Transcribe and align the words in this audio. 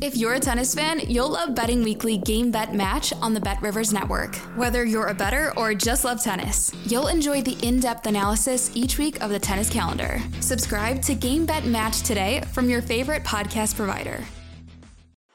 If 0.00 0.16
you're 0.16 0.34
a 0.34 0.38
tennis 0.40 0.76
fan, 0.76 1.00
you'll 1.08 1.30
love 1.30 1.56
Betting 1.56 1.82
Weekly 1.82 2.18
Game 2.18 2.52
Bet 2.52 2.72
Match 2.72 3.12
on 3.14 3.34
the 3.34 3.40
Bet 3.40 3.60
Rivers 3.60 3.92
Network. 3.92 4.36
Whether 4.54 4.84
you're 4.84 5.08
a 5.08 5.14
better 5.14 5.52
or 5.56 5.74
just 5.74 6.04
love 6.04 6.22
tennis, 6.22 6.72
you'll 6.86 7.08
enjoy 7.08 7.42
the 7.42 7.58
in 7.66 7.80
depth 7.80 8.06
analysis 8.06 8.70
each 8.76 8.96
week 8.96 9.20
of 9.20 9.30
the 9.30 9.40
tennis 9.40 9.68
calendar. 9.68 10.20
Subscribe 10.38 11.02
to 11.02 11.16
Game 11.16 11.44
Bet 11.46 11.64
Match 11.64 12.02
today 12.02 12.42
from 12.52 12.70
your 12.70 12.80
favorite 12.80 13.24
podcast 13.24 13.74
provider. 13.74 14.22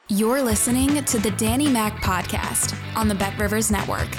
You're 0.07 0.41
listening 0.41 1.03
to 1.03 1.19
the 1.19 1.31
Danny 1.31 1.67
Mac 1.67 2.01
Podcast 2.01 2.73
on 2.95 3.09
the 3.09 3.15
Bet 3.15 3.37
Rivers 3.37 3.69
Network. 3.69 4.09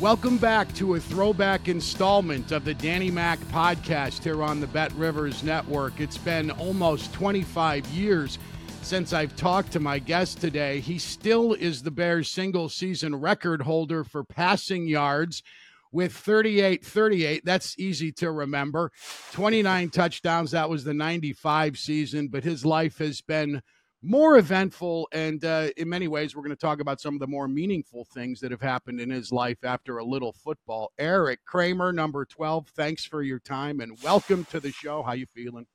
Welcome 0.00 0.36
back 0.36 0.70
to 0.74 0.96
a 0.96 1.00
throwback 1.00 1.68
installment 1.68 2.52
of 2.52 2.66
the 2.66 2.74
Danny 2.74 3.10
Mac 3.10 3.38
podcast 3.44 4.22
here 4.22 4.42
on 4.42 4.60
the 4.60 4.66
Bet 4.66 4.92
Rivers 4.92 5.42
Network. 5.42 6.00
It's 6.00 6.18
been 6.18 6.50
almost 6.50 7.14
25 7.14 7.86
years 7.86 8.38
since 8.86 9.12
I've 9.12 9.34
talked 9.34 9.72
to 9.72 9.80
my 9.80 9.98
guest 9.98 10.40
today. 10.40 10.78
He 10.78 11.00
still 11.00 11.54
is 11.54 11.82
the 11.82 11.90
Bears' 11.90 12.30
single 12.30 12.68
season 12.68 13.16
record 13.16 13.62
holder 13.62 14.04
for 14.04 14.22
passing 14.22 14.86
yards 14.86 15.42
with 15.90 16.12
38 16.12 16.84
38. 16.84 17.44
That's 17.44 17.76
easy 17.80 18.12
to 18.12 18.30
remember. 18.30 18.92
29 19.32 19.90
touchdowns. 19.90 20.52
That 20.52 20.70
was 20.70 20.84
the 20.84 20.94
95 20.94 21.76
season, 21.76 22.28
but 22.28 22.44
his 22.44 22.64
life 22.64 22.98
has 22.98 23.20
been 23.20 23.60
more 24.02 24.36
eventful. 24.36 25.08
And 25.10 25.44
uh, 25.44 25.70
in 25.76 25.88
many 25.88 26.06
ways, 26.06 26.36
we're 26.36 26.44
going 26.44 26.50
to 26.50 26.56
talk 26.56 26.80
about 26.80 27.00
some 27.00 27.14
of 27.14 27.20
the 27.20 27.26
more 27.26 27.48
meaningful 27.48 28.06
things 28.14 28.38
that 28.38 28.52
have 28.52 28.62
happened 28.62 29.00
in 29.00 29.10
his 29.10 29.32
life 29.32 29.64
after 29.64 29.98
a 29.98 30.04
little 30.04 30.32
football. 30.32 30.92
Erik 30.96 31.40
Kramer, 31.44 31.92
number 31.92 32.24
12, 32.24 32.68
thanks 32.68 33.04
for 33.04 33.24
your 33.24 33.40
time 33.40 33.80
and 33.80 34.00
welcome 34.04 34.44
to 34.44 34.60
the 34.60 34.70
show. 34.70 35.02
How 35.02 35.14
you 35.14 35.26
feeling? 35.34 35.66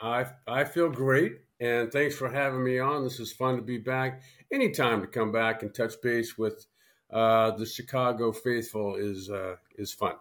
I, 0.00 0.26
I 0.46 0.64
feel 0.64 0.90
great. 0.90 1.40
And 1.58 1.90
thanks 1.90 2.14
for 2.14 2.28
having 2.28 2.62
me 2.62 2.78
on. 2.78 3.02
This 3.02 3.18
is 3.18 3.32
fun 3.32 3.56
to 3.56 3.62
be 3.62 3.78
back. 3.78 4.22
Anytime 4.52 5.00
to 5.00 5.06
come 5.06 5.32
back 5.32 5.62
and 5.62 5.74
touch 5.74 5.94
base 6.02 6.36
with 6.36 6.66
uh, 7.10 7.52
the 7.52 7.64
Chicago 7.66 8.32
faithful 8.32 8.96
is 8.96 9.30
uh, 9.30 9.56
is 9.76 9.92
fun. 9.92 10.14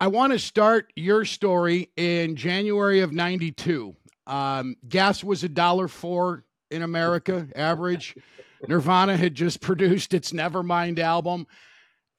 I 0.00 0.06
want 0.06 0.32
to 0.32 0.38
start 0.38 0.92
your 0.94 1.24
story 1.24 1.90
in 1.96 2.36
January 2.36 3.00
of 3.00 3.12
'92. 3.12 3.96
Um, 4.26 4.76
gas 4.88 5.24
was 5.24 5.42
a 5.42 5.48
dollar 5.48 5.88
four 5.88 6.44
in 6.70 6.82
America, 6.82 7.48
average. 7.56 8.14
Nirvana 8.68 9.16
had 9.16 9.34
just 9.34 9.60
produced 9.60 10.14
its 10.14 10.32
Nevermind 10.32 10.98
album, 10.98 11.46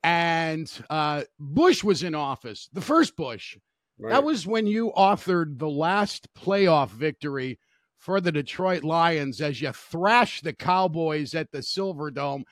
and 0.03 0.69
uh, 0.89 1.23
Bush 1.39 1.83
was 1.83 2.03
in 2.03 2.15
office. 2.15 2.67
The 2.73 2.81
first 2.81 3.15
Bush. 3.15 3.57
Right. 3.99 4.11
That 4.11 4.23
was 4.23 4.47
when 4.47 4.65
you 4.65 4.93
authored 4.95 5.59
the 5.59 5.69
last 5.69 6.33
playoff 6.33 6.89
victory 6.89 7.59
for 7.97 8.21
the 8.21 8.31
Detroit 8.31 8.83
Lions 8.83 9.41
as 9.41 9.61
you 9.61 9.73
thrashed 9.73 10.45
the 10.45 10.53
Cowboys 10.53 11.35
at 11.35 11.51
the 11.51 11.59
Silverdome. 11.59 12.43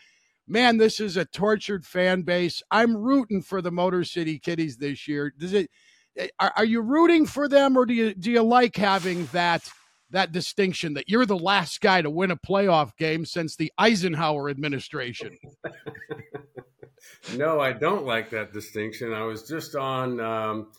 Man, 0.46 0.78
this 0.78 1.00
is 1.00 1.16
a 1.16 1.26
tortured 1.26 1.86
fan 1.86 2.24
base. 2.24 2.62
I'm 2.70 2.98
rooting 2.98 3.42
for 3.42 3.62
the 3.62 3.72
Motor 3.72 4.04
City 4.04 4.40
Kitties 4.40 4.78
this 4.78 5.08
year. 5.08 5.34
Does 5.38 5.54
it? 5.54 5.70
Are, 6.40 6.52
are 6.58 6.66
you 6.66 6.82
rooting 6.82 7.26
for 7.26 7.48
them, 7.48 7.78
or 7.78 7.86
do 7.86 7.94
you 7.94 8.14
do 8.14 8.32
you 8.32 8.42
like 8.42 8.76
having 8.76 9.28
that 9.28 9.70
that 10.10 10.32
distinction 10.32 10.96
that 10.96 11.08
you're 11.08 11.26
the 11.26 11.38
last 11.38 11.80
guy 11.80 12.02
to 12.02 12.10
win 12.10 12.32
a 12.32 12.38
playoff 12.38 12.96
game 12.98 13.24
since 13.26 13.56
the 13.56 13.72
Eisenhower 13.78 14.50
administration? 14.50 15.38
no, 17.36 17.60
I 17.60 17.72
don't 17.72 18.06
like 18.06 18.30
that 18.32 18.52
distinction. 18.52 19.14
I 19.14 19.24
was 19.24 19.48
just 19.48 19.76
on. 19.76 20.20
Um, 20.20 20.72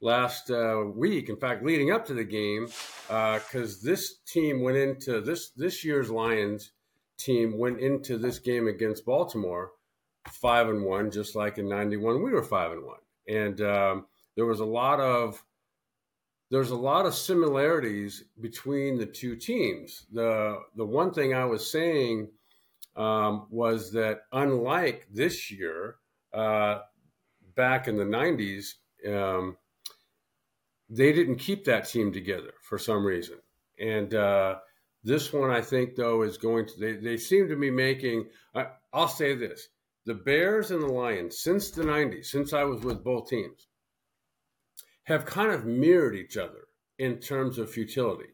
last 0.00 0.50
uh, 0.50 0.84
week. 0.94 1.28
In 1.28 1.36
fact, 1.36 1.64
leading 1.64 1.90
up 1.90 2.06
to 2.06 2.14
the 2.14 2.24
game, 2.24 2.66
because 3.06 3.78
uh, 3.78 3.90
this 3.90 4.16
team 4.26 4.62
went 4.62 4.76
into 4.76 5.20
this 5.20 5.50
this 5.50 5.84
year's 5.84 6.10
Lions 6.10 6.72
team 7.18 7.58
went 7.58 7.80
into 7.80 8.18
this 8.18 8.38
game 8.38 8.66
against 8.66 9.06
Baltimore 9.06 9.70
five 10.32 10.68
and 10.68 10.84
one, 10.84 11.10
just 11.10 11.34
like 11.34 11.58
in 11.58 11.68
'91 11.68 12.22
we 12.22 12.32
were 12.32 12.42
five 12.42 12.72
and 12.72 12.84
one, 12.84 13.00
and 13.28 13.60
um, 13.60 14.06
there 14.36 14.46
was 14.46 14.60
a 14.60 14.64
lot 14.64 15.00
of 15.00 15.42
there's 16.50 16.70
a 16.70 16.76
lot 16.76 17.06
of 17.06 17.14
similarities 17.14 18.24
between 18.40 18.98
the 18.98 19.06
two 19.06 19.36
teams. 19.36 20.06
The 20.12 20.58
the 20.76 20.84
one 20.84 21.12
thing 21.12 21.34
I 21.34 21.44
was 21.44 21.70
saying 21.70 22.28
um, 22.96 23.46
was 23.50 23.92
that 23.92 24.20
unlike 24.32 25.08
this 25.12 25.50
year, 25.50 25.96
uh, 26.32 26.80
back 27.54 27.88
in 27.88 27.96
the 27.96 28.04
'90s, 28.04 28.74
um, 29.06 29.56
they 30.94 31.12
didn't 31.12 31.36
keep 31.36 31.64
that 31.64 31.88
team 31.88 32.12
together 32.12 32.52
for 32.62 32.78
some 32.78 33.04
reason. 33.04 33.36
And 33.78 34.14
uh, 34.14 34.56
this 35.02 35.32
one, 35.32 35.50
I 35.50 35.60
think, 35.60 35.96
though, 35.96 36.22
is 36.22 36.38
going 36.38 36.66
to, 36.66 36.78
they, 36.78 36.92
they 36.92 37.16
seem 37.16 37.48
to 37.48 37.56
be 37.56 37.70
making, 37.70 38.26
I, 38.54 38.66
I'll 38.92 39.08
say 39.08 39.34
this 39.34 39.68
the 40.06 40.14
Bears 40.14 40.70
and 40.70 40.82
the 40.82 40.92
Lions, 40.92 41.40
since 41.40 41.70
the 41.70 41.82
90s, 41.82 42.26
since 42.26 42.52
I 42.52 42.64
was 42.64 42.82
with 42.82 43.02
both 43.02 43.28
teams, 43.28 43.66
have 45.04 45.24
kind 45.24 45.50
of 45.50 45.64
mirrored 45.64 46.14
each 46.14 46.36
other 46.36 46.68
in 46.98 47.18
terms 47.18 47.58
of 47.58 47.70
futility 47.70 48.30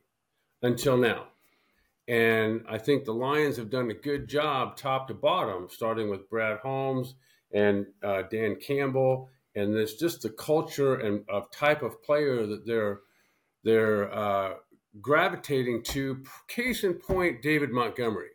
until 0.63 0.97
now. 0.97 1.29
And 2.09 2.65
I 2.69 2.79
think 2.79 3.05
the 3.05 3.15
Lions 3.15 3.57
have 3.57 3.71
done 3.71 3.91
a 3.91 3.95
good 3.95 4.29
job, 4.29 4.77
top 4.77 5.09
to 5.09 5.15
bottom, 5.15 5.69
starting 5.71 6.11
with 6.11 6.29
Brad 6.29 6.59
Holmes 6.59 7.15
and 7.53 7.87
uh, 8.03 8.23
Dan 8.31 8.57
Campbell 8.57 9.31
and 9.55 9.75
it's 9.77 9.95
just 9.95 10.23
the 10.23 10.31
culture 10.31 10.95
and 10.95 11.25
of 11.29 11.51
type 11.51 11.83
of 11.83 12.03
player 12.03 12.47
that 12.47 12.67
they're 12.67 13.01
they're 13.65 14.13
uh, 14.13 14.55
gravitating 15.01 15.83
to. 15.85 16.23
Case 16.49 16.85
in 16.85 16.95
point, 16.95 17.43
David 17.43 17.71
Montgomery. 17.71 18.31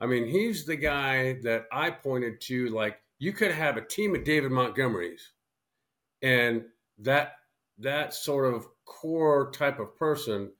I 0.00 0.06
mean, 0.06 0.26
he's 0.26 0.64
the 0.64 0.76
guy 0.76 1.34
that 1.42 1.66
I 1.72 1.90
pointed 1.90 2.40
to. 2.42 2.68
Like 2.68 2.98
you 3.18 3.32
could 3.32 3.52
have 3.52 3.76
a 3.76 3.84
team 3.84 4.14
of 4.14 4.24
David 4.24 4.52
Montgomerys, 4.52 5.20
and 6.22 6.64
that 6.98 7.32
that 7.78 8.14
sort 8.14 8.52
of 8.52 8.66
core 8.84 9.50
type 9.52 9.80
of 9.80 9.96
person 9.96 10.52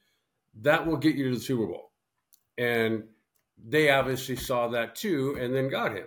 that 0.60 0.86
will 0.86 0.96
get 0.96 1.14
you 1.14 1.30
to 1.30 1.36
the 1.36 1.42
Super 1.42 1.66
Bowl. 1.66 1.90
And 2.56 3.04
they 3.62 3.90
obviously 3.90 4.36
saw 4.36 4.68
that 4.68 4.94
too, 4.94 5.36
and 5.40 5.54
then 5.54 5.68
got 5.68 5.92
him. 5.92 6.06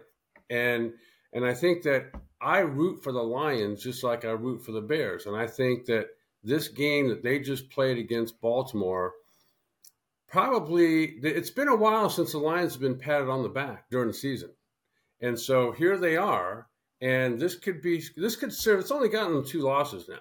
And 0.49 0.93
and 1.33 1.45
I 1.45 1.53
think 1.53 1.83
that 1.83 2.11
I 2.41 2.59
root 2.59 3.03
for 3.03 3.11
the 3.11 3.23
Lions 3.23 3.83
just 3.83 4.03
like 4.03 4.25
I 4.25 4.31
root 4.31 4.63
for 4.63 4.71
the 4.71 4.81
Bears. 4.81 5.25
And 5.25 5.35
I 5.35 5.47
think 5.47 5.85
that 5.85 6.07
this 6.43 6.67
game 6.67 7.09
that 7.09 7.23
they 7.23 7.39
just 7.39 7.69
played 7.69 7.97
against 7.97 8.39
Baltimore 8.41 9.13
probably 10.27 11.05
it's 11.23 11.49
been 11.49 11.67
a 11.67 11.75
while 11.75 12.09
since 12.09 12.33
the 12.33 12.37
Lions 12.37 12.73
have 12.73 12.81
been 12.81 12.99
patted 12.99 13.29
on 13.29 13.43
the 13.43 13.49
back 13.49 13.89
during 13.89 14.07
the 14.07 14.13
season. 14.13 14.51
And 15.21 15.39
so 15.39 15.71
here 15.71 15.97
they 15.97 16.17
are. 16.17 16.67
And 17.01 17.39
this 17.39 17.55
could 17.55 17.81
be 17.81 18.03
this 18.15 18.35
could 18.35 18.53
serve 18.53 18.79
it's 18.79 18.91
only 18.91 19.09
gotten 19.09 19.33
them 19.33 19.45
two 19.45 19.61
losses 19.61 20.07
now. 20.07 20.19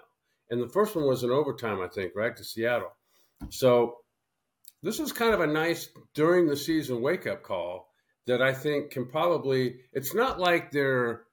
And 0.51 0.63
the 0.63 0.69
first 0.69 0.95
one 0.95 1.07
was 1.07 1.23
in 1.25 1.31
overtime, 1.31 1.81
I 1.81 1.89
think, 1.89 2.13
right 2.15 2.37
to 2.37 2.45
Seattle. 2.45 2.95
So 3.51 3.99
this 4.83 5.01
is 5.01 5.13
kind 5.13 5.35
of 5.35 5.41
a 5.41 5.47
nice 5.47 5.89
during 6.15 6.47
the 6.47 6.57
season 6.57 7.01
wake 7.01 7.27
up 7.27 7.43
call 7.43 7.89
that 8.27 8.43
I 8.43 8.53
think 8.53 8.91
can 8.91 9.07
probably 9.07 9.77
it's 9.93 10.15
not 10.15 10.39
like 10.39 10.71
they're 10.71 11.26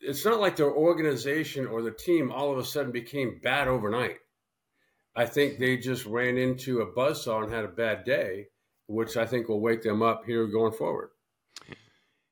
it's 0.00 0.24
not 0.24 0.40
like 0.40 0.56
their 0.56 0.70
organization 0.72 1.66
or 1.66 1.82
the 1.82 1.90
team 1.90 2.30
all 2.30 2.52
of 2.52 2.58
a 2.58 2.64
sudden 2.64 2.92
became 2.92 3.40
bad 3.42 3.68
overnight. 3.68 4.18
I 5.16 5.26
think 5.26 5.58
they 5.58 5.76
just 5.76 6.06
ran 6.06 6.36
into 6.36 6.80
a 6.80 6.92
buzzsaw 6.92 7.42
and 7.42 7.52
had 7.52 7.64
a 7.64 7.68
bad 7.68 8.04
day, 8.04 8.46
which 8.86 9.16
I 9.16 9.26
think 9.26 9.48
will 9.48 9.60
wake 9.60 9.82
them 9.82 10.02
up 10.02 10.24
here 10.24 10.46
going 10.46 10.72
forward. 10.72 11.10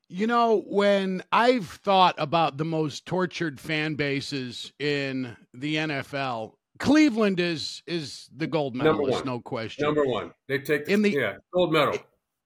You 0.09 0.25
know, 0.25 0.63
when 0.65 1.21
I've 1.33 1.67
thought 1.67 2.15
about 2.17 2.57
the 2.57 2.63
most 2.63 3.05
tortured 3.05 3.59
fan 3.59 3.95
bases 3.95 4.71
in 4.79 5.35
the 5.53 5.75
NFL, 5.75 6.53
Cleveland 6.79 7.41
is 7.41 7.83
is 7.85 8.29
the 8.33 8.47
gold 8.47 8.73
medalist, 8.73 9.25
no 9.25 9.41
question. 9.41 9.83
Number 9.83 10.05
one, 10.05 10.31
they 10.47 10.59
take 10.59 10.87
in 10.87 11.01
the 11.01 11.11
yeah 11.11 11.37
gold 11.53 11.73
medal. 11.73 11.97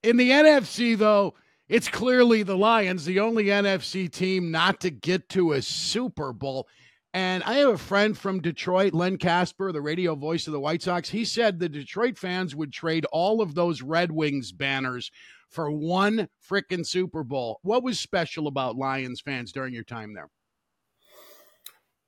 In 0.02 0.18
the 0.18 0.32
NFC, 0.32 0.98
though, 0.98 1.36
it's 1.72 1.88
clearly 1.88 2.44
the 2.44 2.58
Lions, 2.58 3.06
the 3.06 3.22
only 3.22 3.46
NFC 3.46 4.12
team 4.12 4.52
not 4.52 4.82
to 4.82 4.90
get 4.90 5.30
to 5.30 5.54
a 5.54 5.62
Super 5.62 6.34
Bowl. 6.34 6.68
And 7.14 7.44
I 7.44 7.54
have 7.56 7.70
a 7.70 7.78
friend 7.78 8.18
from 8.18 8.42
Detroit, 8.42 8.94
Len 8.94 9.18
Kasper, 9.18 9.72
the 9.72 9.80
radio 9.80 10.14
voice 10.16 10.48
of 10.48 10.54
the 10.54 10.60
White 10.60 10.82
Sox. 10.82 11.10
He 11.10 11.24
said 11.24 11.60
the 11.60 11.70
Detroit 11.70 12.18
fans 12.18 12.54
would 12.54 12.74
trade 12.74 13.06
all 13.14 13.42
of 13.42 13.56
those 13.56 13.82
Red 13.82 14.12
Wings 14.12 14.52
banners 14.52 15.12
for 15.48 15.72
one 15.72 16.28
freaking 16.46 16.86
Super 16.86 17.24
Bowl. 17.24 17.62
What 17.64 17.84
was 17.84 18.02
special 18.02 18.48
about 18.48 18.76
Lions 18.76 19.22
fans 19.22 19.54
during 19.54 19.74
your 19.74 19.86
time 19.86 20.14
there? 20.14 20.28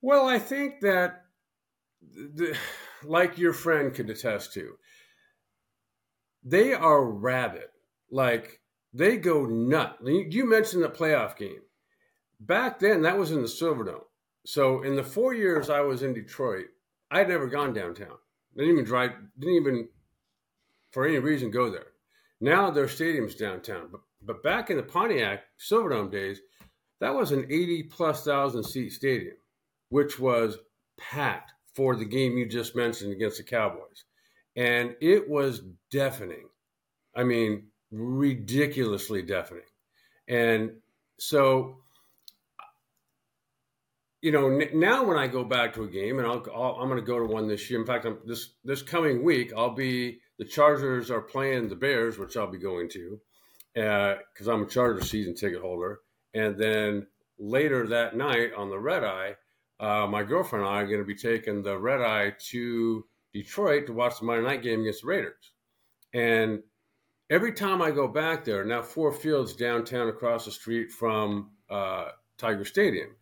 Well, 0.02 0.28
I 0.28 0.40
think 0.40 0.82
that, 0.82 1.22
the, 2.02 2.58
like 3.06 3.38
your 3.38 3.54
friend 3.54 3.94
could 3.94 4.10
attest 4.10 4.52
to, 4.56 4.74
they 6.44 6.74
are 6.74 7.06
rabid. 7.06 7.70
Like 8.12 8.60
they 8.94 9.18
go 9.18 9.46
nut. 9.46 9.98
You 10.04 10.46
mentioned 10.46 10.84
the 10.84 10.90
playoff 10.90 11.36
game. 11.36 11.62
Back 12.40 12.80
then, 12.80 13.02
that 13.02 13.18
was 13.18 13.32
in 13.32 13.42
the 13.42 13.48
Silverdome. 13.48 14.04
So 14.46 14.84
in 14.84 14.96
the 14.96 15.04
four 15.04 15.34
years 15.34 15.70
I 15.70 15.82
was 15.82 16.04
in 16.04 16.14
Detroit, 16.14 16.66
I'd 17.10 17.30
never 17.30 17.48
gone 17.48 17.74
downtown. 17.74 18.18
Didn't 18.56 18.72
even 18.72 18.86
drive. 18.86 19.12
Didn't 19.40 19.56
even, 19.56 19.88
for 20.92 21.08
any 21.08 21.18
reason, 21.20 21.52
go 21.52 21.70
there. 21.70 21.88
Now 22.42 22.70
their 22.70 22.88
stadium's 22.88 23.36
downtown. 23.36 23.88
But 23.92 24.02
but 24.22 24.44
back 24.44 24.70
in 24.70 24.78
the 24.78 24.84
Pontiac 24.84 25.44
Silverdome 25.60 26.12
days, 26.12 26.42
that 27.00 27.16
was 27.16 27.32
an 27.32 27.46
eighty 27.50 27.84
plus 27.84 28.24
thousand 28.24 28.64
seat 28.64 28.92
stadium, 28.92 29.38
which 29.90 30.20
was 30.20 30.58
packed 31.00 31.52
for 31.74 31.96
the 31.96 32.06
game 32.06 32.38
you 32.38 32.46
just 32.46 32.76
mentioned 32.76 33.12
against 33.14 33.38
the 33.38 33.44
Cowboys, 33.44 34.04
and 34.56 34.96
it 35.02 35.28
was 35.28 35.62
deafening. 35.90 36.50
I 37.16 37.24
mean, 37.24 37.68
ridiculously 37.94 39.22
deafening. 39.22 39.64
And 40.28 40.72
so, 41.20 41.78
you 44.22 44.32
know, 44.32 44.50
n- 44.50 44.70
now 44.74 45.04
when 45.04 45.18
I 45.18 45.28
go 45.28 45.44
back 45.44 45.74
to 45.74 45.84
a 45.84 45.88
game, 45.88 46.20
and 46.20 46.28
I'll, 46.28 46.78
i 46.80 46.82
am 46.82 46.90
going 46.90 47.00
to 47.00 47.06
go 47.06 47.20
to 47.20 47.26
one 47.26 47.48
this 47.48 47.70
year. 47.70 47.80
In 47.80 47.86
fact, 47.86 48.06
I'm, 48.06 48.18
this 48.26 48.56
this 48.64 48.82
coming 48.82 49.24
week, 49.24 49.54
I'll 49.56 49.76
be 49.76 50.20
the 50.40 50.46
Chargers 50.46 51.12
are 51.12 51.22
playing 51.22 51.70
the 51.70 51.76
Bears, 51.76 52.18
which 52.18 52.36
I'll 52.36 52.48
be 52.48 52.58
going 52.58 52.90
to 52.90 53.20
because 53.74 54.48
uh, 54.48 54.54
I'm 54.54 54.64
a 54.64 54.68
Chargers 54.68 55.10
season 55.10 55.36
ticket 55.36 55.62
holder. 55.62 56.00
And 56.34 56.58
then 56.58 57.08
later 57.40 57.88
that 57.88 58.16
night 58.16 58.54
on 58.56 58.70
the 58.70 58.80
red 58.80 59.04
eye, 59.04 59.36
uh, 59.80 60.08
my 60.08 60.24
girlfriend 60.24 60.66
and 60.66 60.74
I 60.74 60.82
are 60.82 60.88
going 60.88 61.00
to 61.00 61.06
be 61.06 61.16
taking 61.16 61.62
the 61.62 61.78
red 61.78 62.02
eye 62.02 62.34
to 62.52 63.06
Detroit 63.34 63.88
to 63.88 63.94
watch 63.94 64.20
the 64.20 64.26
Monday 64.26 64.48
night 64.48 64.64
game 64.64 64.82
against 64.82 65.02
the 65.02 65.08
Raiders. 65.08 65.52
And 66.14 66.62
every 67.34 67.52
time 67.52 67.82
I 67.82 67.90
go 67.90 68.08
back 68.08 68.46
there, 68.46 68.64
now 68.64 68.84
Ford 68.84 69.16
Field's 69.16 69.56
downtown 69.56 70.08
across 70.08 70.46
the 70.46 70.52
street 70.52 70.92
from 70.92 71.50
uh, 71.68 72.10
Tiger 72.38 72.64
Stadium. 72.64 73.16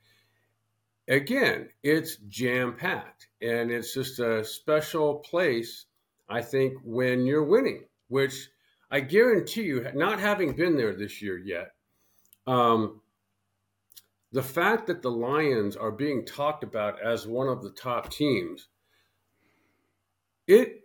Again, 1.07 1.69
it's 1.81 2.17
jam 2.27 2.75
packed, 2.75 3.29
and 3.41 3.71
it's 3.71 3.93
just 3.93 4.19
a 4.19 4.43
special 4.43 5.15
place. 5.19 5.85
I 6.27 6.41
think 6.41 6.73
when 6.83 7.25
you're 7.25 7.45
winning, 7.45 7.85
which 8.09 8.49
I 8.91 8.99
guarantee 8.99 9.63
you, 9.63 9.87
not 9.95 10.19
having 10.19 10.57
been 10.57 10.75
there 10.75 10.93
this 10.93 11.21
year 11.21 11.37
yet, 11.37 11.71
um, 12.45 12.99
the 14.33 14.43
fact 14.43 14.87
that 14.87 15.01
the 15.01 15.11
Lions 15.11 15.77
are 15.77 15.91
being 15.91 16.25
talked 16.25 16.65
about 16.65 17.01
as 17.01 17.25
one 17.25 17.47
of 17.47 17.63
the 17.63 17.71
top 17.71 18.11
teams, 18.11 18.67
it 20.47 20.81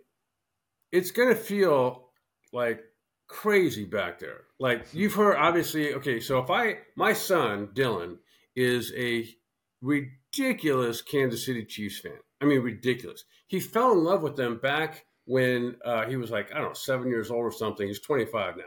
it's 0.93 1.11
going 1.11 1.29
to 1.29 1.35
feel 1.35 2.09
like 2.53 2.81
crazy 3.27 3.85
back 3.85 4.19
there. 4.19 4.41
Like 4.59 4.87
you've 4.93 5.13
heard, 5.13 5.37
obviously. 5.37 5.93
Okay, 5.93 6.19
so 6.19 6.39
if 6.39 6.49
I, 6.49 6.77
my 6.95 7.13
son 7.13 7.69
Dylan 7.73 8.17
is 8.55 8.91
a 8.95 9.27
ridiculous 9.81 11.01
Kansas 11.01 11.45
City 11.45 11.65
Chiefs 11.65 11.99
fan. 11.99 12.19
I 12.41 12.45
mean, 12.45 12.61
ridiculous. 12.61 13.23
He 13.47 13.59
fell 13.59 13.91
in 13.93 14.03
love 14.03 14.23
with 14.23 14.35
them 14.35 14.57
back 14.57 15.05
when 15.25 15.75
uh, 15.85 16.05
he 16.05 16.15
was 16.15 16.31
like, 16.31 16.51
I 16.51 16.59
don't 16.59 16.69
know, 16.69 16.73
seven 16.73 17.09
years 17.09 17.31
old 17.31 17.43
or 17.43 17.51
something. 17.51 17.87
He's 17.87 18.01
25 18.01 18.57
now, 18.57 18.63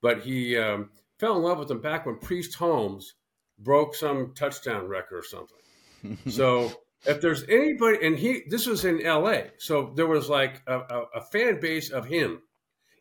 but 0.00 0.20
he 0.22 0.56
um, 0.56 0.90
fell 1.18 1.36
in 1.36 1.42
love 1.42 1.58
with 1.58 1.68
them 1.68 1.80
back 1.80 2.06
when 2.06 2.18
Priest 2.18 2.54
Holmes 2.54 3.14
broke 3.58 3.94
some 3.94 4.32
touchdown 4.34 4.88
record 4.88 5.18
or 5.18 5.24
something. 5.24 6.18
so 6.30 6.72
if 7.06 7.20
there's 7.20 7.44
anybody, 7.48 8.04
and 8.04 8.18
he, 8.18 8.42
this 8.48 8.66
was 8.66 8.84
in 8.84 9.04
L.A., 9.04 9.50
so 9.58 9.92
there 9.96 10.06
was 10.06 10.28
like 10.28 10.62
a, 10.66 10.78
a, 10.78 11.04
a 11.16 11.20
fan 11.20 11.60
base 11.60 11.90
of 11.90 12.06
him 12.06 12.42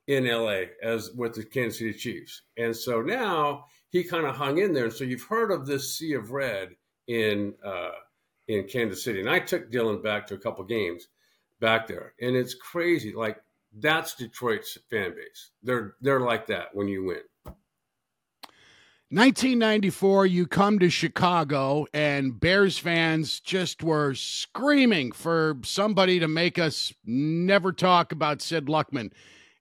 in 0.07 0.25
LA 0.25 0.63
as 0.81 1.12
with 1.12 1.33
the 1.33 1.44
Kansas 1.44 1.80
City 1.80 1.94
Chiefs. 1.94 2.42
And 2.57 2.75
so 2.75 3.01
now 3.01 3.65
he 3.89 4.03
kind 4.03 4.25
of 4.25 4.36
hung 4.36 4.57
in 4.57 4.74
there. 4.74 4.86
And 4.86 4.94
so 4.94 5.03
you've 5.03 5.24
heard 5.24 5.51
of 5.51 5.65
this 5.65 5.98
sea 5.98 6.13
of 6.13 6.31
red 6.31 6.69
in 7.07 7.53
uh, 7.63 7.92
in 8.48 8.68
Kansas 8.68 9.03
City. 9.03 9.19
And 9.19 9.30
I 9.30 9.39
took 9.39 9.71
Dylan 9.71 10.03
back 10.03 10.27
to 10.27 10.33
a 10.33 10.39
couple 10.39 10.63
games 10.65 11.07
back 11.59 11.88
there. 11.88 12.13
And 12.21 12.36
it's 12.36 12.56
crazy. 12.56 13.13
Like 13.13 13.38
that's 13.80 14.15
Detroit's 14.15 14.77
fan 14.89 15.12
base. 15.12 15.51
They're 15.63 15.95
they're 16.01 16.21
like 16.21 16.48
that 16.48 16.74
when 16.74 16.88
you 16.88 17.03
win. 17.06 17.21
1994, 19.13 20.25
you 20.27 20.48
come 20.48 20.80
to 20.80 20.89
Chicago, 20.89 21.86
and 21.94 22.39
Bears 22.39 22.77
fans 22.77 23.42
just 23.42 23.83
were 23.83 24.15
screaming 24.15 25.12
for 25.12 25.57
somebody 25.65 26.18
to 26.18 26.30
make 26.30 26.57
us 26.57 26.94
never 27.03 27.74
talk 27.74 28.13
about 28.13 28.42
Sid 28.42 28.68
Luckman 28.68 29.12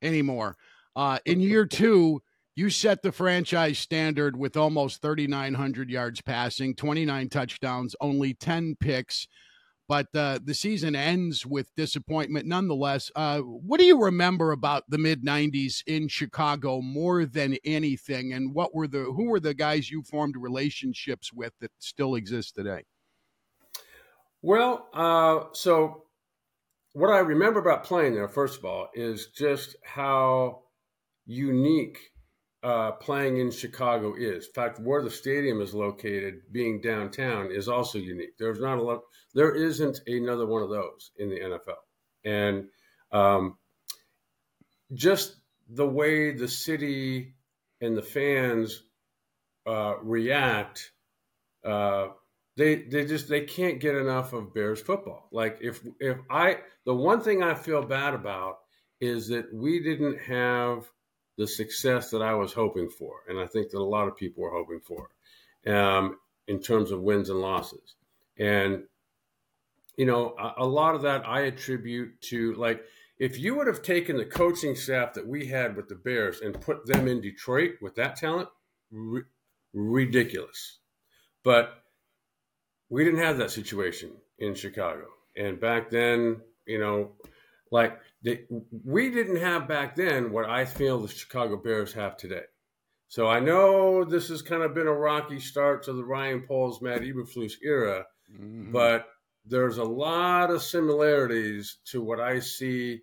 anymore. 0.02 0.56
Uh, 0.97 1.19
in 1.25 1.41
year 1.41 1.67
two, 1.67 2.23
you 2.56 2.69
set 2.69 3.02
the 3.02 3.12
franchise 3.12 3.79
standard 3.79 4.37
with 4.37 4.56
almost 4.56 5.00
3,900 5.02 5.88
yards 5.88 6.20
passing, 6.20 6.75
29 6.75 7.29
touchdowns, 7.29 7.94
only 8.00 8.35
10 8.35 8.76
picks. 8.81 9.26
But 9.88 10.06
uh, 10.14 10.38
the 10.44 10.55
season 10.55 10.94
ends 10.94 11.44
with 11.44 11.75
disappointment 11.75 12.47
nonetheless. 12.47 13.11
Uh, 13.17 13.41
what 13.41 13.81
do 13.81 13.87
you 13.87 14.00
remember 14.00 14.52
about 14.52 14.85
the 14.88 14.99
mid 14.99 15.25
90s 15.25 15.82
in 15.87 16.06
Chicago 16.06 16.81
more 16.81 17.25
than 17.25 17.56
anything? 17.64 18.32
And 18.35 18.55
what 18.55 18.73
were 18.73 18.87
the 18.87 19.05
who 19.05 19.25
were 19.25 19.41
the 19.41 19.53
guys 19.53 19.91
you 19.91 20.05
formed 20.05 20.37
relationships 20.37 21.32
with 21.32 21.53
that 21.61 21.73
still 21.81 22.14
exist 22.14 22.55
today? 22.55 22.85
Well, 24.43 24.88
uh, 24.94 25.53
so 25.55 26.05
what 26.93 27.11
I 27.11 27.19
remember 27.19 27.61
about 27.61 27.85
playing 27.85 28.15
there, 28.15 28.29
first 28.29 28.59
of 28.59 28.65
all, 28.65 28.89
is 28.95 29.29
just 29.29 29.77
how 29.85 30.63
unique 31.27 31.99
uh, 32.63 32.93
playing 32.93 33.39
in 33.39 33.51
Chicago 33.51 34.15
is. 34.15 34.47
In 34.47 34.53
fact, 34.53 34.81
where 34.81 35.03
the 35.03 35.11
stadium 35.11 35.61
is 35.61 35.73
located, 35.73 36.41
being 36.53 36.81
downtown, 36.81 37.51
is 37.51 37.69
also 37.69 37.99
unique. 37.99 38.37
There's 38.39 38.61
not 38.61 38.79
a 38.79 38.83
lot. 38.83 39.01
There 39.35 39.55
isn't 39.55 40.01
another 40.07 40.47
one 40.47 40.63
of 40.63 40.71
those 40.71 41.13
in 41.17 41.31
the 41.31 41.37
NFL, 41.37 41.77
and 42.25 42.67
um, 43.13 43.57
just 44.93 45.37
the 45.69 45.87
way 45.87 46.33
the 46.33 46.49
city 46.49 47.35
and 47.81 47.97
the 47.97 48.03
fans 48.03 48.83
uh, 49.67 49.95
react 50.03 50.93
uh, 51.65 52.09
they 52.56 52.82
they 52.82 53.06
just 53.06 53.29
they 53.29 53.43
can't 53.43 53.81
get 53.81 53.94
enough 53.94 54.32
of 54.32 54.53
Bears 54.53 54.81
football. 54.81 55.29
Like 55.32 55.58
if 55.60 55.81
if 55.98 56.19
I 56.29 56.58
the 56.84 56.94
one 56.94 57.20
thing 57.20 57.43
I 57.43 57.55
feel 57.55 57.82
bad 57.82 58.15
about 58.15 58.58
is 59.01 59.29
that 59.29 59.53
we 59.53 59.81
didn't 59.82 60.19
have 60.20 60.91
the 61.39 61.46
success 61.46 62.10
that 62.10 62.22
I 62.22 62.34
was 62.34 62.53
hoping 62.53 62.91
for, 62.91 63.20
and 63.29 63.39
I 63.39 63.46
think 63.46 63.70
that 63.70 63.79
a 63.79 63.82
lot 63.82 64.08
of 64.08 64.17
people 64.17 64.43
were 64.43 64.53
hoping 64.53 64.81
for, 64.81 65.08
um, 65.72 66.19
in 66.48 66.60
terms 66.60 66.91
of 66.91 67.01
wins 67.01 67.31
and 67.31 67.41
losses. 67.41 67.94
And 68.39 68.84
you 69.96 70.06
know, 70.06 70.34
a, 70.39 70.65
a 70.65 70.67
lot 70.67 70.94
of 70.94 71.03
that 71.03 71.27
I 71.27 71.43
attribute 71.43 72.20
to 72.22 72.55
like 72.55 72.82
if 73.19 73.39
you 73.39 73.55
would 73.55 73.67
have 73.67 73.82
taken 73.82 74.17
the 74.17 74.25
coaching 74.25 74.75
staff 74.75 75.13
that 75.15 75.27
we 75.27 75.46
had 75.46 75.77
with 75.77 75.89
the 75.89 75.94
Bears 75.94 76.41
and 76.41 76.58
put 76.58 76.86
them 76.86 77.06
in 77.06 77.20
Detroit 77.20 77.72
with 77.82 77.94
that 77.96 78.17
talent, 78.17 78.48
r- 78.94 79.27
ridiculous. 79.75 80.79
But 81.44 81.82
we 82.91 83.05
didn't 83.05 83.20
have 83.20 83.39
that 83.39 83.51
situation 83.51 84.11
in 84.39 84.55
Chicago. 84.55 85.06
And 85.37 85.59
back 85.59 85.91
then, 85.91 86.43
you 86.67 86.79
know, 86.79 87.13
like 87.70 87.99
they, 88.23 88.44
we 88.85 89.11
didn't 89.11 89.37
have 89.37 89.69
back 89.69 89.97
then 89.97 90.32
what 90.32 90.49
I 90.49 90.65
feel 90.65 90.99
the 90.99 91.09
Chicago 91.09 91.56
Bears 91.56 91.93
have 91.94 92.17
today. 92.17 92.43
So 93.09 93.27
I 93.27 93.41
know 93.41 94.05
this 94.05 94.29
has 94.29 94.43
kind 94.43 94.63
of 94.63 94.75
been 94.75 94.87
a 94.87 94.93
rocky 94.93 95.41
start 95.41 95.85
to 95.85 95.93
the 95.93 96.05
Ryan 96.05 96.43
Poles, 96.43 96.82
Matt 96.82 97.01
Eberflus 97.01 97.55
era, 97.63 98.06
mm-hmm. 98.32 98.70
but 98.70 99.09
there's 99.44 99.79
a 99.79 99.85
lot 99.85 100.51
of 100.51 100.63
similarities 100.63 101.79
to 101.87 102.03
what 102.03 102.20
I 102.20 102.41
see 102.41 103.01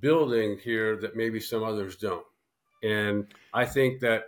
building 0.00 0.58
here 0.62 0.96
that 0.96 1.16
maybe 1.16 1.40
some 1.40 1.62
others 1.62 1.96
don't. 1.96 2.24
And 2.82 3.32
I 3.52 3.64
think 3.64 4.00
that 4.00 4.24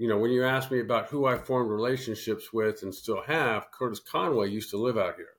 you 0.00 0.08
know, 0.08 0.16
when 0.16 0.30
you 0.30 0.44
ask 0.44 0.70
me 0.70 0.80
about 0.80 1.08
who 1.08 1.26
I 1.26 1.36
formed 1.36 1.70
relationships 1.70 2.54
with 2.54 2.82
and 2.84 2.94
still 2.94 3.20
have, 3.26 3.70
Curtis 3.70 4.00
Conway 4.00 4.48
used 4.48 4.70
to 4.70 4.78
live 4.78 4.96
out 4.96 5.16
here. 5.16 5.34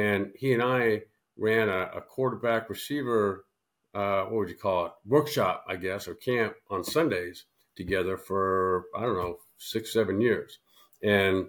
And 0.00 0.30
he 0.36 0.52
and 0.52 0.62
I 0.62 1.02
ran 1.36 1.68
a, 1.68 1.90
a 1.96 2.00
quarterback 2.00 2.70
receiver, 2.70 3.46
uh, 3.92 4.26
what 4.26 4.32
would 4.32 4.48
you 4.48 4.54
call 4.54 4.86
it, 4.86 4.92
workshop, 5.04 5.64
I 5.66 5.74
guess, 5.74 6.06
or 6.06 6.14
camp 6.14 6.54
on 6.70 6.84
Sundays 6.84 7.46
together 7.74 8.16
for, 8.16 8.84
I 8.96 9.00
don't 9.00 9.18
know, 9.18 9.38
six, 9.58 9.92
seven 9.92 10.20
years. 10.20 10.60
And 11.02 11.48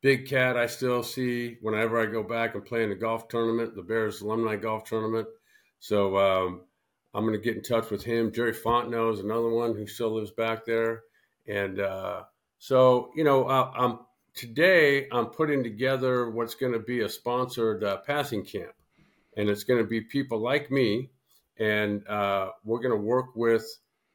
Big 0.00 0.28
Cat, 0.28 0.56
I 0.56 0.66
still 0.66 1.02
see 1.02 1.58
whenever 1.60 2.00
I 2.00 2.06
go 2.06 2.22
back 2.22 2.54
and 2.54 2.64
play 2.64 2.84
in 2.84 2.88
the 2.88 2.94
golf 2.94 3.28
tournament, 3.28 3.76
the 3.76 3.82
Bears 3.82 4.22
alumni 4.22 4.56
golf 4.56 4.84
tournament. 4.84 5.28
So 5.78 6.16
um, 6.16 6.62
I'm 7.12 7.26
going 7.26 7.38
to 7.38 7.44
get 7.44 7.56
in 7.56 7.62
touch 7.62 7.90
with 7.90 8.02
him. 8.02 8.32
Jerry 8.32 8.54
Fontenot 8.54 9.12
is 9.12 9.20
another 9.20 9.50
one 9.50 9.76
who 9.76 9.86
still 9.86 10.14
lives 10.14 10.30
back 10.30 10.64
there, 10.64 11.02
and 11.48 11.80
uh, 11.80 12.22
so 12.58 13.10
you 13.16 13.24
know, 13.24 13.48
I, 13.48 13.72
I'm 13.76 14.00
today 14.34 15.08
I'm 15.10 15.26
putting 15.26 15.64
together 15.64 16.30
what's 16.30 16.54
going 16.54 16.72
to 16.72 16.78
be 16.78 17.00
a 17.00 17.08
sponsored 17.08 17.82
uh, 17.82 17.98
passing 17.98 18.44
camp, 18.44 18.72
and 19.36 19.48
it's 19.48 19.64
going 19.64 19.82
to 19.82 19.88
be 19.88 20.02
people 20.02 20.38
like 20.38 20.70
me, 20.70 21.10
and 21.58 22.06
uh, 22.06 22.50
we're 22.64 22.80
going 22.80 22.96
to 22.96 23.04
work 23.04 23.34
with 23.34 23.66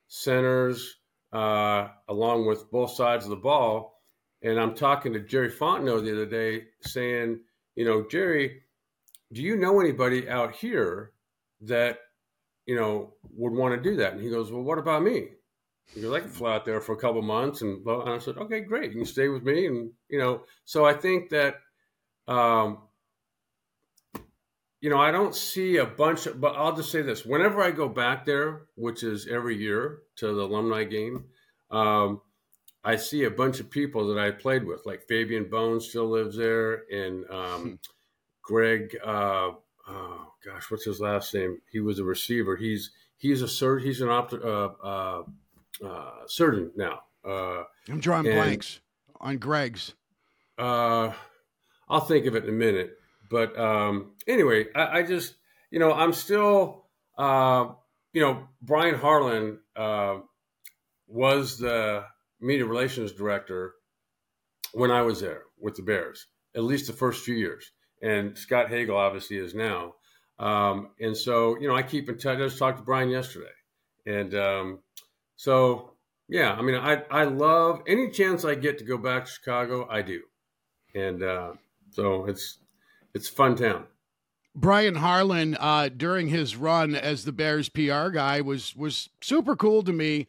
centers 0.08 0.98
uh, 1.34 1.88
along 2.08 2.46
with 2.46 2.70
both 2.72 2.92
sides 2.92 3.26
of 3.26 3.32
the 3.32 3.36
ball. 3.36 4.02
And 4.44 4.60
I'm 4.60 4.76
talking 4.76 5.14
to 5.14 5.22
Jerry 5.22 5.50
Fontenot 5.50 6.04
the 6.04 6.12
other 6.12 6.26
day, 6.26 6.66
saying, 6.82 7.40
you 7.76 7.86
know, 7.86 8.06
Jerry, 8.10 8.62
do 9.32 9.42
you 9.42 9.56
know 9.56 9.80
anybody 9.80 10.30
out 10.30 10.54
here 10.54 11.14
that 11.62 12.00
you 12.66 12.76
know 12.76 13.14
would 13.36 13.54
want 13.54 13.74
to 13.76 13.90
do 13.90 13.96
that? 13.98 14.14
And 14.14 14.22
he 14.22 14.30
goes, 14.30 14.52
well, 14.52 14.62
what 14.62 14.78
about 14.78 15.02
me? 15.02 15.30
Goes, 15.96 16.14
I 16.14 16.20
can 16.22 16.30
fly 16.30 16.56
out 16.56 16.66
there 16.66 16.82
for 16.82 16.94
a 16.94 16.98
couple 16.98 17.22
months, 17.22 17.62
and, 17.62 17.86
and 17.86 18.10
I 18.10 18.18
said, 18.18 18.38
okay, 18.38 18.62
great, 18.62 18.92
you 18.92 18.98
can 18.98 19.06
stay 19.06 19.28
with 19.28 19.44
me, 19.44 19.68
and 19.68 19.92
you 20.10 20.18
know, 20.18 20.44
so 20.66 20.86
I 20.86 20.94
think 20.94 21.30
that, 21.30 21.56
um, 22.28 22.80
you 24.82 24.90
know, 24.90 24.98
I 24.98 25.12
don't 25.12 25.36
see 25.36 25.78
a 25.78 25.86
bunch 25.86 26.26
of, 26.26 26.42
but 26.42 26.56
I'll 26.56 26.76
just 26.76 26.92
say 26.92 27.04
this: 27.04 27.26
whenever 27.26 27.62
I 27.62 27.72
go 27.72 27.88
back 27.88 28.26
there, 28.26 28.64
which 28.76 29.04
is 29.04 29.28
every 29.28 29.56
year 29.56 30.00
to 30.18 30.34
the 30.34 30.42
alumni 30.42 30.84
game, 30.84 31.26
um, 31.70 32.22
I 32.84 32.98
see 32.98 33.24
a 33.24 33.32
bunch 33.32 33.60
of 33.60 33.70
people 33.70 34.08
that 34.08 34.20
I 34.20 34.32
played 34.32 34.66
with, 34.66 34.86
like 34.86 35.08
Fabien 35.08 35.50
Bownes 35.50 35.88
still 35.88 36.10
lives 36.10 36.36
there, 36.36 36.84
and 36.92 37.30
um, 37.30 37.62
hmm. 37.62 37.74
Greg. 38.42 38.98
Uh, 39.04 39.52
oh 39.88 40.34
gosh, 40.44 40.70
what's 40.70 40.86
his 40.86 41.00
last 41.00 41.34
name? 41.34 41.60
He 41.72 41.80
was 41.80 42.00
a 42.00 42.04
receiver. 42.04 42.56
He's 42.56 42.92
he's 43.18 43.42
a 43.42 43.46
cert. 43.46 43.84
He's 43.84 44.02
an 44.02 44.10
opt. 44.10 44.34
Uh, 44.34 44.70
uh, 44.84 45.24
uh, 45.86 46.28
certain 46.28 46.72
now. 46.76 47.00
Uh, 47.26 47.64
I'm 47.90 48.00
drawing 48.00 48.28
and, 48.28 48.36
blanks 48.36 48.80
on 49.20 49.38
Greg's. 49.38 49.94
Uh, 50.58 51.12
I'll 51.90 52.02
think 52.02 52.26
of 52.26 52.36
it 52.36 52.44
in 52.44 52.50
a 52.50 52.54
minute. 52.54 52.98
But 53.30 53.58
um, 53.58 54.12
anyway, 54.28 54.66
I, 54.76 55.00
I, 55.00 55.04
just, 55.04 55.36
you 55.72 55.80
know, 55.80 55.92
I'm 55.92 56.14
still, 56.14 56.86
uh, 57.18 57.70
you 58.12 58.22
know, 58.22 58.48
Brian 58.62 58.96
Harlan 58.96 59.60
uh, 59.76 60.18
was 61.08 61.58
the 61.58 62.04
media 62.40 62.66
relations 62.66 63.12
director 63.12 63.74
when 64.74 64.92
I 64.92 65.02
was 65.02 65.22
there 65.22 65.44
with 65.60 65.76
the 65.76 65.82
Bears, 65.82 66.28
at 66.56 66.64
least 66.64 66.88
the 66.88 66.94
first 66.94 67.24
few 67.24 67.36
years. 67.36 67.72
And 68.02 68.38
Scott 68.38 68.70
Hagel 68.70 68.98
obviously 68.98 69.38
is 69.38 69.56
now. 69.56 69.94
Um, 70.38 70.90
and 71.00 71.16
so, 71.16 71.58
you 71.60 71.68
know, 71.68 71.76
I 71.76 71.84
keep 71.84 72.10
in 72.10 72.18
touch. 72.18 72.38
I 72.38 72.42
just 72.42 72.58
talked 72.58 72.80
to 72.80 72.84
Brian 72.84 73.10
yesterday. 73.10 73.46
And 74.06 74.36
um, 74.36 74.80
so 75.44 75.92
yeah, 76.30 76.54
I 76.54 76.62
mean, 76.62 76.76
I 76.76 77.04
I 77.12 77.26
love 77.26 77.82
any 77.86 78.10
chance 78.10 78.46
I 78.46 78.56
get 78.56 78.78
to 78.78 78.86
go 78.86 78.98
back 78.98 79.26
to 79.26 79.32
Chicago, 79.32 79.86
I 79.90 80.02
do, 80.02 80.22
and 80.96 81.22
uh, 81.22 81.54
so 81.92 82.26
it's 82.28 82.60
it's 83.14 83.28
fun 83.28 83.58
town. 83.58 83.84
Brian 84.56 84.96
Harlan, 84.96 85.58
uh, 85.60 85.90
during 85.90 86.30
his 86.30 86.56
run 86.56 86.96
as 86.96 87.26
the 87.26 87.34
Bears 87.34 87.68
PR 87.68 88.08
guy, 88.08 88.40
was 88.40 88.74
was 88.78 89.10
super 89.20 89.58
cool 89.58 89.84
to 89.84 89.92
me 89.92 90.28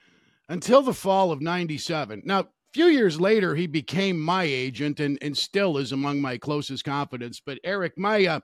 until 0.48 0.82
the 0.82 0.92
fall 0.92 1.30
of 1.30 1.40
'97. 1.40 2.22
Now, 2.24 2.40
a 2.40 2.46
few 2.72 2.86
years 2.86 3.20
later, 3.20 3.54
he 3.54 3.68
became 3.68 4.20
my 4.20 4.42
agent 4.42 4.98
and 4.98 5.16
and 5.22 5.38
still 5.38 5.78
is 5.78 5.92
among 5.92 6.20
my 6.20 6.38
closest 6.38 6.84
confidants. 6.84 7.38
But 7.38 7.60
Erik, 7.62 7.96
my 7.96 8.26
uh, 8.26 8.40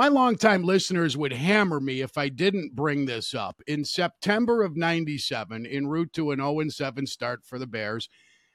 my 0.00 0.08
longtime 0.08 0.62
listeners 0.62 1.14
would 1.14 1.34
hammer 1.34 1.78
me 1.78 2.00
if 2.00 2.16
I 2.16 2.30
didn't 2.30 2.74
bring 2.74 3.04
this 3.04 3.34
up. 3.34 3.60
In 3.66 3.84
September 3.84 4.62
of 4.62 4.74
97, 4.74 5.66
en 5.66 5.86
route 5.88 6.10
to 6.14 6.30
an 6.30 6.38
0 6.38 6.70
7 6.70 7.06
start 7.06 7.44
for 7.44 7.58
the 7.58 7.66
Bears, 7.66 8.08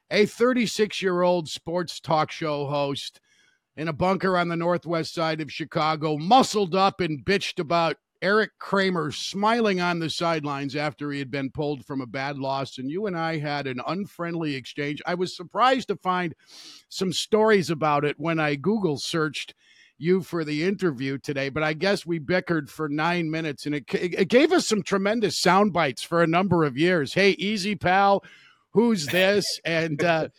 a 0.10 0.26
36 0.26 1.04
year 1.04 1.22
old 1.22 1.48
sports 1.48 2.00
talk 2.00 2.32
show 2.32 2.66
host 2.66 3.22
in 3.78 3.88
a 3.88 3.94
bunker 3.94 4.36
on 4.40 4.48
the 4.48 4.56
northwest 4.56 5.14
side 5.14 5.40
of 5.40 5.52
Chicago 5.52 6.18
muscled 6.18 6.74
up 6.74 7.00
and 7.00 7.24
bitched 7.24 7.60
about 7.60 7.98
Erik 8.24 8.58
Kramer 8.58 9.12
smiling 9.12 9.80
on 9.80 10.00
the 10.00 10.10
sidelines 10.10 10.76
after 10.76 11.12
he 11.12 11.20
had 11.20 11.30
been 11.30 11.52
pulled 11.52 11.86
from 11.86 12.02
a 12.02 12.08
bad 12.08 12.40
loss. 12.40 12.80
And 12.80 12.90
you 12.90 13.06
and 13.06 13.16
I 13.16 13.38
had 13.38 13.68
an 13.68 13.82
unfriendly 13.86 14.56
exchange. 14.56 15.00
I 15.06 15.14
was 15.14 15.38
surprised 15.38 15.90
to 15.90 15.96
find 15.98 16.34
some 16.90 17.14
stories 17.14 17.70
about 17.70 18.04
it 18.04 18.16
when 18.20 18.40
I 18.40 18.56
Google 18.56 18.98
searched 18.98 19.54
you 19.98 20.22
for 20.22 20.44
the 20.44 20.64
interview 20.64 21.18
today, 21.18 21.50
but 21.50 21.64
I 21.64 21.74
guess 21.74 22.06
we 22.06 22.20
bickered 22.20 22.70
for 22.70 22.90
nine 22.90 23.30
minutes, 23.32 23.66
and 23.66 23.76
it 23.76 23.86
it 23.94 24.30
gave 24.30 24.52
us 24.52 24.68
some 24.68 24.84
tremendous 24.84 25.40
sound 25.40 25.74
bites 25.74 26.04
for 26.04 26.22
a 26.22 26.28
number 26.28 26.64
of 26.64 26.78
years. 26.78 27.14
Hey, 27.14 27.32
easy 27.32 27.76
pal, 27.76 28.24
who's 28.72 29.08
this? 29.08 29.60
And 29.64 30.04
uh, 30.04 30.30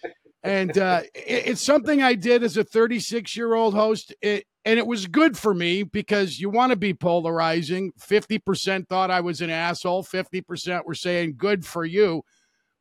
and 0.43 0.77
uh, 0.79 1.03
it, 1.15 1.49
it's 1.49 1.63
something 1.63 2.03
I 2.03 2.15
did 2.15 2.43
as 2.43 2.57
a 2.57 2.65
36 2.65 3.37
year 3.37 3.55
old 3.55 3.75
host. 3.75 4.15
It, 4.23 4.47
and 4.65 4.81
it 4.81 4.87
was 4.87 5.07
good 5.07 5.39
for 5.39 5.55
me 5.55 5.85
because 5.85 6.41
you 6.41 6.51
want 6.51 6.71
to 6.71 6.77
be 6.77 6.93
polarizing. 6.93 7.93
50% 8.01 8.89
thought 8.89 9.13
I 9.13 9.21
was 9.21 9.41
an 9.41 9.49
asshole. 9.49 10.03
50% 10.03 10.85
were 10.85 10.95
saying 10.95 11.35
good 11.39 11.65
for 11.65 11.85
you. 11.85 12.25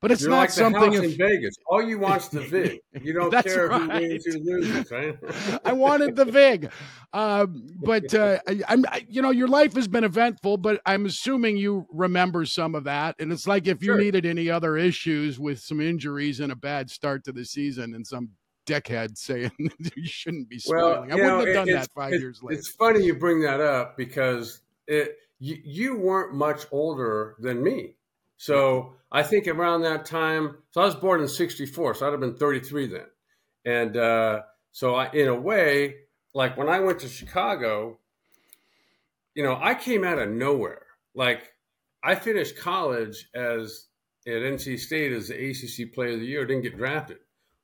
But 0.05 0.11
it's 0.11 0.21
You're 0.21 0.29
not 0.29 0.37
like 0.37 0.49
something 0.51 0.93
in 0.93 1.17
Vegas. 1.17 1.55
All 1.65 1.81
you 1.81 1.97
want's 1.97 2.27
the 2.27 2.41
vig. 2.41 2.79
You 3.01 3.11
don't 3.19 3.31
care 3.43 3.69
right. 3.69 3.81
who 3.81 3.87
wins, 3.87 4.25
who 4.27 4.37
loses, 4.37 4.91
right? 4.91 5.17
I 5.65 5.73
wanted 5.73 6.15
the 6.15 6.25
vig, 6.25 6.69
um, 7.11 7.65
but 7.83 8.13
uh, 8.13 8.37
I, 8.47 8.61
am 8.67 8.85
you 9.09 9.23
know, 9.23 9.31
your 9.31 9.47
life 9.47 9.73
has 9.73 9.87
been 9.87 10.03
eventful, 10.03 10.57
but 10.57 10.79
I'm 10.85 11.07
assuming 11.07 11.57
you 11.57 11.87
remember 11.91 12.45
some 12.45 12.75
of 12.75 12.83
that. 12.83 13.15
And 13.17 13.31
it's 13.31 13.47
like 13.47 13.65
if 13.65 13.81
you 13.81 13.93
sure. 13.93 13.97
needed 13.97 14.27
any 14.27 14.47
other 14.47 14.77
issues 14.77 15.39
with 15.39 15.59
some 15.59 15.81
injuries 15.81 16.39
and 16.39 16.51
a 16.51 16.55
bad 16.55 16.91
start 16.91 17.23
to 17.23 17.31
the 17.31 17.43
season, 17.43 17.95
and 17.95 18.05
some 18.05 18.29
dickhead 18.67 19.17
saying 19.17 19.49
you 19.57 20.05
shouldn't 20.05 20.49
be 20.49 20.59
smiling. 20.59 20.83
Well, 20.83 20.93
I 20.93 21.15
wouldn't 21.15 21.23
know, 21.23 21.45
have 21.47 21.55
done 21.55 21.71
that 21.71 21.89
five 21.95 22.11
years 22.11 22.43
later. 22.43 22.59
It's 22.59 22.69
funny 22.69 23.03
you 23.03 23.15
bring 23.15 23.41
that 23.41 23.59
up 23.59 23.97
because 23.97 24.61
it 24.85 25.17
you, 25.39 25.57
you 25.63 25.97
weren't 25.97 26.35
much 26.35 26.67
older 26.71 27.37
than 27.39 27.63
me. 27.63 27.95
So 28.37 28.95
I 29.11 29.23
think 29.23 29.47
around 29.47 29.81
that 29.81 30.05
time, 30.05 30.57
so 30.71 30.81
I 30.81 30.85
was 30.85 30.95
born 30.95 31.21
in 31.21 31.27
64, 31.27 31.95
so 31.95 32.07
I'd 32.07 32.11
have 32.11 32.19
been 32.19 32.35
33 32.35 32.87
then. 32.87 33.05
And 33.65 33.97
uh, 33.97 34.41
so 34.71 34.95
I, 34.95 35.09
in 35.11 35.27
a 35.27 35.35
way, 35.35 35.95
like 36.33 36.57
when 36.57 36.69
I 36.69 36.79
went 36.79 36.99
to 36.99 37.07
Chicago, 37.07 37.99
you 39.33 39.43
know, 39.43 39.57
I 39.61 39.73
came 39.73 40.03
out 40.03 40.19
of 40.19 40.29
nowhere. 40.29 40.85
Like 41.13 41.51
I 42.03 42.15
finished 42.15 42.57
college 42.57 43.29
as 43.33 43.87
at 44.27 44.33
NC 44.33 44.79
State 44.79 45.11
as 45.13 45.29
the 45.29 45.49
ACC 45.49 45.93
Player 45.93 46.13
of 46.13 46.19
the 46.19 46.25
Year, 46.25 46.45
didn't 46.45 46.63
get 46.63 46.77
drafted. 46.77 47.17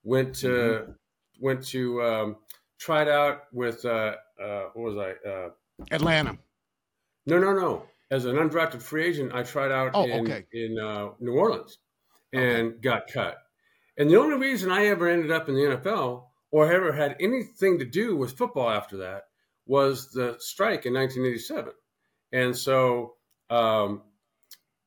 Went 0.04 0.36
to 0.36 0.48
mm-hmm. 0.48 0.92
went 1.40 1.66
to 1.68 2.01
um, 2.01 2.36
tried 2.80 3.08
out 3.08 3.44
with 3.51 3.84
uh, 3.86 4.16
uh, 4.42 4.63
what 4.74 4.96
was 4.96 4.98
I? 4.98 5.30
Uh, 5.30 5.50
Atlanta. 5.92 6.38
No, 7.25 7.40
no, 7.40 7.54
no 7.54 7.86
as 8.12 8.25
an 8.25 8.36
undrafted 8.36 8.82
free 8.82 9.06
agent, 9.06 9.32
I 9.34 9.44
tried 9.44 9.72
out 9.72 9.91
oh, 9.94 10.03
in, 10.03 10.30
okay. 10.30 10.46
in 10.51 10.77
uh, 10.77 11.12
New 11.20 11.34
Orleans 11.34 11.80
and 12.34 12.68
okay. 12.68 12.77
got 12.82 13.08
cut. 13.08 13.38
And 13.98 14.10
the 14.10 14.20
only 14.20 14.38
reason 14.38 14.70
I 14.70 14.88
ever 14.88 15.08
ended 15.08 15.32
up 15.32 15.48
in 15.48 15.56
the 15.56 15.62
NFL 15.62 16.25
or 16.51 16.72
ever 16.72 16.91
had 16.91 17.15
anything 17.22 17.80
to 17.80 17.86
do 17.86 18.18
with 18.18 18.38
football 18.38 18.70
after 18.70 18.98
that 18.98 19.24
was 19.65 20.12
the 20.12 20.36
strike 20.39 20.86
in 20.86 20.94
1987. 20.94 21.72
And 22.34 22.56
so, 22.56 23.13
um, 23.50 24.01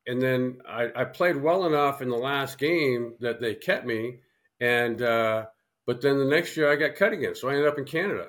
and 0.07 0.21
then 0.21 0.59
I, 0.69 0.89
I, 0.95 1.05
played 1.05 1.37
well 1.37 1.67
enough 1.67 2.03
in 2.03 2.11
the 2.11 2.17
last 2.17 2.59
game 2.59 3.15
that 3.21 3.41
they 3.41 3.55
kept 3.55 3.87
me. 3.87 4.21
And, 4.61 5.01
uh, 5.01 5.47
but 5.87 6.03
then 6.03 6.19
the 6.19 6.25
next 6.27 6.57
year 6.57 6.71
I 6.71 6.77
got 6.77 6.97
cut 6.97 7.13
again. 7.13 7.35
So 7.35 7.49
I 7.49 7.53
ended 7.53 7.69
up 7.69 7.79
in 7.79 7.85
Canada. 7.85 8.29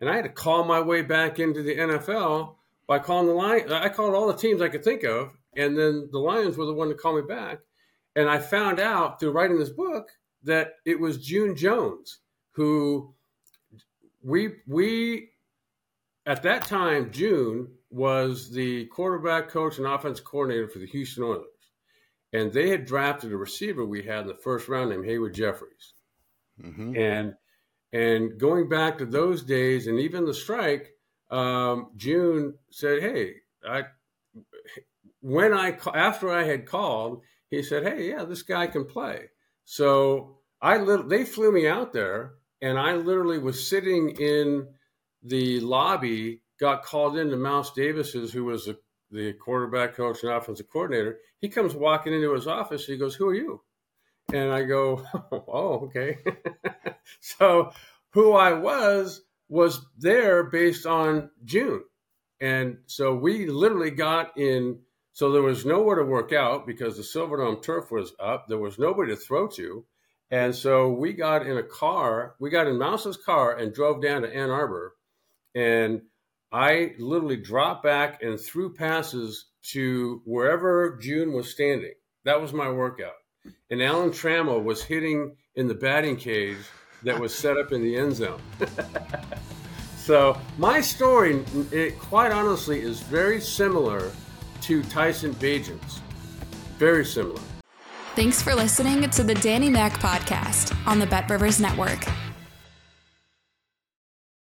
And 0.00 0.10
I 0.10 0.14
had 0.14 0.24
to 0.24 0.30
call 0.30 0.64
my 0.64 0.80
way 0.80 1.02
back 1.02 1.38
into 1.40 1.62
the 1.62 1.76
NFL 1.76 2.56
by 2.86 2.98
calling 2.98 3.26
the 3.26 3.34
Lions. 3.34 3.72
I 3.72 3.88
called 3.88 4.14
all 4.14 4.26
the 4.26 4.36
teams 4.36 4.62
I 4.62 4.68
could 4.68 4.84
think 4.84 5.04
of, 5.04 5.36
and 5.56 5.76
then 5.76 6.08
the 6.12 6.18
Lions 6.18 6.56
were 6.56 6.66
the 6.66 6.74
one 6.74 6.88
to 6.88 6.94
call 6.94 7.16
me 7.16 7.22
back. 7.22 7.58
And 8.14 8.28
I 8.28 8.38
found 8.38 8.80
out 8.80 9.20
through 9.20 9.32
writing 9.32 9.58
this 9.58 9.70
book 9.70 10.10
that 10.44 10.74
it 10.84 10.98
was 10.98 11.18
June 11.18 11.56
Jones 11.56 12.20
who 12.56 13.14
we 14.22 14.54
we 14.66 15.28
at 16.24 16.42
that 16.42 16.66
time 16.66 17.10
June 17.12 17.68
was 17.90 18.50
the 18.50 18.86
quarterback 18.86 19.48
coach 19.48 19.78
and 19.78 19.86
offense 19.86 20.20
coordinator 20.20 20.68
for 20.68 20.78
the 20.78 20.86
Houston 20.86 21.22
Oilers, 21.22 21.44
and 22.32 22.52
they 22.52 22.70
had 22.70 22.86
drafted 22.86 23.32
a 23.32 23.36
receiver 23.36 23.84
we 23.84 24.02
had 24.02 24.22
in 24.22 24.28
the 24.28 24.34
first 24.34 24.68
round 24.68 24.90
named 24.90 25.04
Haywood 25.04 25.34
Jeffires, 25.34 25.92
mm-hmm. 26.60 26.96
and 26.96 27.34
and 27.92 28.38
going 28.38 28.68
back 28.68 28.98
to 28.98 29.06
those 29.06 29.42
days 29.42 29.86
and 29.86 30.00
even 30.00 30.24
the 30.24 30.34
strike 30.34 30.95
um, 31.30 31.90
June 31.96 32.54
said, 32.70 33.02
"Hey, 33.02 33.34
I." 33.66 33.84
When 35.20 35.52
I 35.52 35.76
after 35.94 36.30
I 36.30 36.44
had 36.44 36.66
called, 36.66 37.22
he 37.50 37.62
said, 37.62 37.82
"Hey, 37.82 38.10
yeah, 38.10 38.24
this 38.24 38.42
guy 38.42 38.66
can 38.68 38.84
play." 38.84 39.30
So 39.64 40.38
I 40.60 40.78
they 41.08 41.24
flew 41.24 41.52
me 41.52 41.66
out 41.66 41.92
there 41.92 42.34
and 42.60 42.78
I 42.78 42.94
literally 42.94 43.38
was 43.38 43.68
sitting 43.68 44.10
in 44.10 44.68
the 45.22 45.60
lobby, 45.60 46.42
got 46.58 46.84
called 46.84 47.18
into 47.18 47.36
Mouse 47.36 47.72
Davis's, 47.72 48.32
who 48.32 48.44
was 48.44 48.66
the, 48.66 48.78
the 49.10 49.32
quarterback 49.34 49.94
coach 49.94 50.22
and 50.22 50.32
offensive 50.32 50.70
coordinator. 50.70 51.18
He 51.40 51.48
comes 51.48 51.74
walking 51.74 52.14
into 52.14 52.32
his 52.32 52.46
office. 52.46 52.86
He 52.86 52.96
goes, 52.96 53.14
"Who 53.14 53.28
are 53.28 53.34
you?" 53.34 53.62
And 54.32 54.52
I 54.52 54.62
go, 54.62 55.04
"Oh, 55.32 55.86
okay." 55.86 56.18
so 57.20 57.72
who 58.10 58.32
I 58.32 58.52
was 58.52 59.22
was 59.48 59.84
there 59.98 60.44
based 60.44 60.86
on 60.86 61.30
June. 61.44 61.84
And 62.40 62.78
so 62.86 63.14
we 63.14 63.46
literally 63.46 63.90
got 63.90 64.36
in. 64.36 64.80
So 65.12 65.32
there 65.32 65.42
was 65.42 65.64
nowhere 65.64 65.96
to 65.96 66.04
work 66.04 66.32
out 66.32 66.66
because 66.66 66.96
the 66.96 67.02
Silverdome 67.02 67.62
turf 67.62 67.90
was 67.90 68.12
up. 68.20 68.46
There 68.48 68.58
was 68.58 68.78
nobody 68.78 69.14
to 69.14 69.16
throw 69.16 69.48
to. 69.48 69.84
And 70.30 70.54
so 70.54 70.90
we 70.90 71.12
got 71.12 71.46
in 71.46 71.56
a 71.56 71.62
car, 71.62 72.34
we 72.40 72.50
got 72.50 72.66
in 72.66 72.78
Mouse's 72.78 73.16
car 73.16 73.56
and 73.56 73.72
drove 73.72 74.02
down 74.02 74.22
to 74.22 74.34
Ann 74.34 74.50
Arbor. 74.50 74.94
And 75.54 76.02
I 76.52 76.94
literally 76.98 77.36
dropped 77.36 77.84
back 77.84 78.22
and 78.22 78.38
threw 78.38 78.74
passes 78.74 79.46
to 79.70 80.22
wherever 80.24 80.98
June 81.00 81.32
was 81.32 81.50
standing. 81.50 81.94
That 82.24 82.40
was 82.40 82.52
my 82.52 82.70
workout. 82.70 83.14
And 83.70 83.80
Alan 83.82 84.10
Trammell 84.10 84.62
was 84.62 84.82
hitting 84.82 85.36
in 85.54 85.68
the 85.68 85.74
batting 85.74 86.16
cage 86.16 86.58
that 87.02 87.18
was 87.18 87.34
set 87.34 87.56
up 87.56 87.72
in 87.72 87.82
the 87.82 87.96
end 87.96 88.16
zone. 88.16 88.40
so 89.96 90.38
my 90.58 90.80
story, 90.80 91.44
it, 91.70 91.98
quite 91.98 92.32
honestly, 92.32 92.80
is 92.80 93.00
very 93.00 93.40
similar 93.40 94.10
to 94.62 94.82
Tyson 94.84 95.32
Bagent's. 95.34 96.00
Very 96.78 97.04
similar. 97.04 97.40
Thanks 98.14 98.42
for 98.42 98.54
listening 98.54 99.08
to 99.10 99.22
the 99.22 99.34
Danny 99.34 99.68
Mac 99.68 99.92
podcast 99.94 100.74
on 100.86 100.98
the 100.98 101.06
Bet 101.06 101.28
Rivers 101.28 101.60
Network. 101.60 102.06